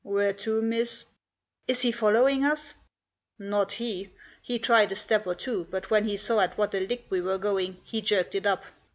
[0.03, 1.05] "Where to, miss?""
[1.67, 2.73] Is he following us?""
[3.37, 4.09] Not he.
[4.41, 7.21] He tried a step or two, but when he saw at what a lick we
[7.21, 8.63] were going he jerked it up.